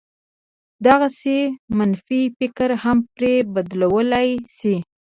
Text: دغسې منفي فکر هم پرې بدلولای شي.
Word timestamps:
دغسې 0.85 1.37
منفي 1.77 2.21
فکر 2.37 2.69
هم 2.83 2.97
پرې 3.15 3.33
بدلولای 3.53 4.29
شي. 4.57 4.75